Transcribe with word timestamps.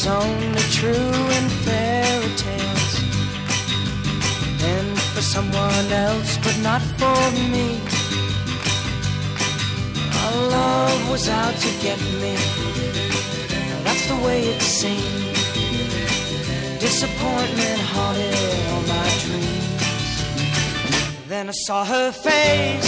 was 0.00 0.24
only 0.24 0.62
true 0.70 0.92
in 0.92 1.48
fairy 1.64 2.32
tales. 2.36 2.94
And 4.62 4.98
for 5.12 5.20
someone 5.20 5.92
else, 5.92 6.38
but 6.38 6.56
not 6.62 6.80
for 7.00 7.20
me. 7.52 7.80
Our 10.22 10.36
love 10.56 11.10
was 11.10 11.28
out 11.28 11.54
to 11.54 11.70
get 11.82 11.98
me. 12.22 12.34
That's 13.84 14.06
the 14.08 14.16
way 14.24 14.44
it 14.44 14.62
seemed. 14.62 15.34
Disappointment 16.80 17.80
haunted 17.92 18.34
all 18.72 18.82
my 18.82 19.08
dreams. 19.24 19.59
Then 21.40 21.48
I 21.48 21.52
saw 21.56 21.86
her 21.88 22.12
face. 22.12 22.84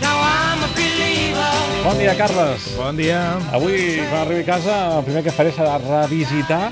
Now 0.00 0.14
I'm 0.22 0.62
a 0.62 0.70
believer. 0.78 1.82
Bon 1.82 1.98
dia, 1.98 2.14
Carles. 2.14 2.62
Bon 2.78 2.94
dia. 2.96 3.34
Avui, 3.50 3.98
quan 4.06 4.20
arribi 4.20 4.44
a 4.44 4.46
casa, 4.46 4.76
el 5.00 5.02
primer 5.08 5.24
que 5.26 5.32
faré 5.34 5.50
serà 5.50 5.80
revisitar 5.82 6.68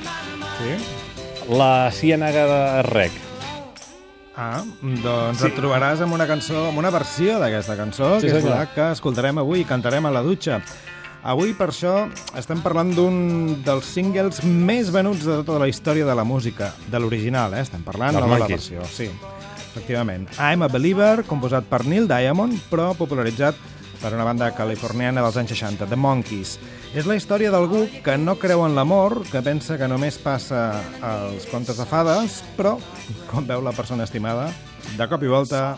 Sí? 0.60 0.76
la 1.50 1.90
ciènaga 1.90 2.44
de 2.46 2.82
Rec. 2.86 3.10
Ah, 4.36 4.62
doncs 5.02 5.40
Sí. 5.40 5.48
et 5.48 5.56
trobaràs 5.58 6.04
amb 6.06 6.14
una 6.14 6.28
cançó, 6.30 6.68
amb 6.68 6.78
una 6.78 6.90
versió 6.94 7.40
d'aquesta 7.40 7.74
cançó, 7.74 8.20
Sí, 8.20 8.28
que 8.28 8.38
és 8.38 8.44
la 8.44 8.68
que 8.72 8.92
escoltarem 8.92 9.38
avui 9.42 9.62
i 9.62 9.64
cantarem 9.64 10.06
a 10.06 10.12
la 10.12 10.22
dutxa. 10.22 10.60
Avui, 11.24 11.52
per 11.52 11.70
això, 11.70 12.08
estem 12.36 12.62
parlant 12.62 12.94
d'un 12.94 13.58
dels 13.64 13.84
singles 13.90 14.44
més 14.44 14.92
venuts 14.92 15.24
de 15.24 15.42
tota 15.42 15.58
la 15.58 15.66
història 15.66 16.04
de 16.06 16.14
la 16.14 16.22
música, 16.22 16.74
de 16.86 17.00
l'original, 17.00 17.54
eh? 17.54 17.62
Estem 17.62 17.82
parlant 17.82 18.14
no 18.14 18.20
de 18.20 18.38
la 18.38 18.46
versió, 18.46 18.84
sí. 18.86 19.10
Efectivament. 19.68 20.28
I'm 20.38 20.62
a 20.62 20.68
Believer, 20.68 21.24
composat 21.28 21.64
per 21.68 21.84
Neil 21.86 22.08
Diamond, 22.08 22.56
però 22.70 22.94
popularitzat 22.98 23.54
per 23.98 24.12
una 24.14 24.22
banda 24.24 24.52
californiana 24.54 25.22
dels 25.24 25.36
anys 25.40 25.50
60, 25.56 25.86
The 25.90 25.96
Monkees. 25.98 26.56
És 26.94 27.04
la 27.06 27.16
història 27.18 27.50
d'algú 27.50 27.82
que 28.04 28.14
no 28.16 28.36
creu 28.38 28.62
en 28.64 28.76
l'amor, 28.78 29.20
que 29.28 29.42
pensa 29.42 29.76
que 29.76 29.88
només 29.90 30.16
passa 30.22 30.80
als 31.04 31.48
contes 31.50 31.76
de 31.76 31.84
fades, 31.86 32.40
però, 32.56 32.76
quan 33.30 33.46
veu 33.48 33.60
la 33.64 33.74
persona 33.76 34.06
estimada, 34.06 34.48
de 34.96 35.08
cop 35.10 35.22
i 35.26 35.28
volta, 35.28 35.76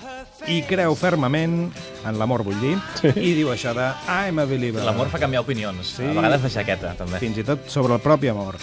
i 0.48 0.60
creu 0.68 0.94
fermament 0.96 1.72
en 2.06 2.18
l'amor, 2.20 2.44
vull 2.46 2.60
dir, 2.60 2.76
Sí. 3.00 3.08
i 3.16 3.32
diu 3.40 3.50
això 3.52 3.72
de 3.76 3.88
I'm 4.06 4.38
a 4.38 4.44
Believer. 4.44 4.84
L'amor 4.84 5.08
fa 5.12 5.18
canviar 5.18 5.42
opinions. 5.42 5.96
Sí. 5.96 6.04
A 6.04 6.12
vegades 6.14 6.42
de 6.44 6.50
jaqueta, 6.50 6.94
també. 6.96 7.18
Fins 7.18 7.40
i 7.40 7.44
tot 7.44 7.66
sobre 7.72 7.94
el 7.96 8.00
propi 8.04 8.28
amor. 8.28 8.56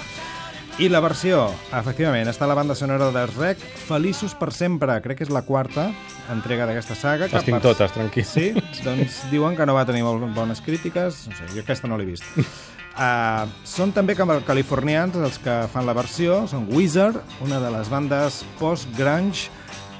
I 0.78 0.92
la 0.94 1.00
versió, 1.02 1.48
efectivament, 1.74 2.28
està 2.30 2.46
a 2.46 2.48
la 2.52 2.54
banda 2.54 2.76
sonora 2.78 3.08
de 3.10 3.24
Rec, 3.32 3.62
Feliços 3.88 4.36
per 4.38 4.52
sempre, 4.54 5.00
crec 5.02 5.18
que 5.18 5.26
és 5.26 5.32
la 5.34 5.42
quarta 5.42 5.88
entrega 6.30 6.68
d'aquesta 6.70 6.94
saga. 6.94 7.26
Les 7.32 7.46
tinc 7.48 7.56
per- 7.58 7.64
totes, 7.64 7.96
tranquil. 7.96 8.26
Sí? 8.30 8.52
doncs 8.86 9.24
diuen 9.32 9.56
que 9.58 9.66
no 9.66 9.74
va 9.74 9.88
tenir 9.90 10.04
molt 10.06 10.22
bones 10.36 10.60
crítiques. 10.62 11.24
No 11.26 11.34
sé, 11.34 11.48
jo 11.56 11.64
aquesta 11.64 11.90
no 11.90 11.98
l'he 11.98 12.06
vist. 12.06 12.28
Uh, 12.38 13.50
són 13.78 13.90
també 13.96 14.14
californians 14.14 15.18
els 15.18 15.40
que 15.42 15.56
fan 15.74 15.90
la 15.90 15.96
versió, 15.98 16.44
són 16.52 16.68
Wizard, 16.70 17.18
una 17.42 17.58
de 17.64 17.72
les 17.74 17.90
bandes 17.90 18.44
post-grunge 18.60 19.50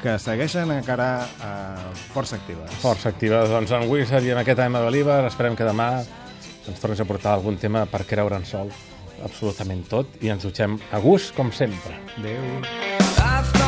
que 0.04 0.20
segueixen 0.22 0.76
encara 0.76 1.08
uh, 1.26 1.88
força 2.12 2.38
actives. 2.38 2.70
Força 2.84 3.10
activa. 3.10 3.48
Doncs 3.50 3.74
en 3.74 3.88
Wizard 3.90 4.30
i 4.30 4.36
en 4.36 4.44
aquest 4.44 4.62
Time 4.62 4.78
a 4.78 4.86
Believer 4.86 5.24
esperem 5.26 5.58
que 5.58 5.66
demà 5.66 5.90
ens 6.70 6.78
tornis 6.78 7.02
a 7.02 7.10
portar 7.10 7.34
algun 7.34 7.58
tema 7.58 7.88
per 7.90 8.04
creure 8.06 8.38
en 8.38 8.46
sol 8.46 8.70
absolutament 9.26 9.88
tot 9.90 10.20
i 10.22 10.34
ens 10.34 10.46
dutxem 10.48 10.80
a 10.92 11.02
gust 11.04 11.34
com 11.38 11.54
sempre. 11.54 11.98
Adéu. 12.18 13.67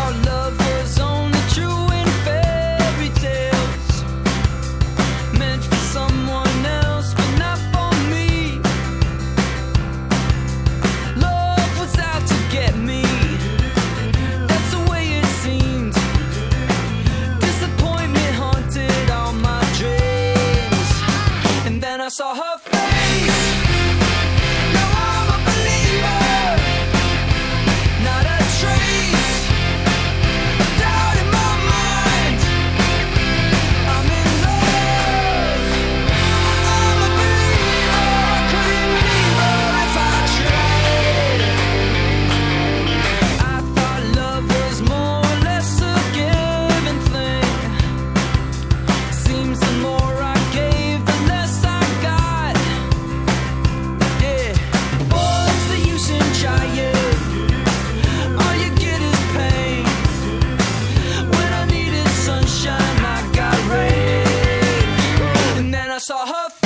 I 66.00 66.02
saw 66.02 66.26
her 66.26 66.59